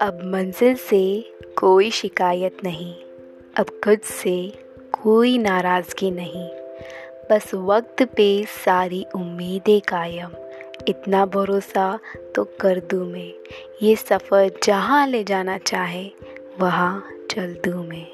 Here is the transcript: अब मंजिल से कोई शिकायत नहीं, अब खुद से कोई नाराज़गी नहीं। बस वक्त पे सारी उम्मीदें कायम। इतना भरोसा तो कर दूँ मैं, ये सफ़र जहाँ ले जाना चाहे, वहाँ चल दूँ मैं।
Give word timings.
अब 0.00 0.20
मंजिल 0.24 0.74
से 0.74 1.24
कोई 1.58 1.90
शिकायत 1.90 2.56
नहीं, 2.64 2.94
अब 3.56 3.66
खुद 3.84 4.00
से 4.00 4.52
कोई 5.02 5.38
नाराज़गी 5.38 6.10
नहीं। 6.10 6.48
बस 7.30 7.54
वक्त 7.54 8.02
पे 8.02 8.44
सारी 8.44 9.06
उम्मीदें 9.14 9.80
कायम। 9.80 10.30
इतना 10.88 11.26
भरोसा 11.26 11.98
तो 12.34 12.44
कर 12.44 12.80
दूँ 12.80 13.06
मैं, 13.06 13.32
ये 13.82 13.96
सफ़र 13.96 14.52
जहाँ 14.64 15.06
ले 15.06 15.24
जाना 15.24 15.58
चाहे, 15.58 16.10
वहाँ 16.60 17.10
चल 17.30 17.54
दूँ 17.54 17.86
मैं। 17.86 18.06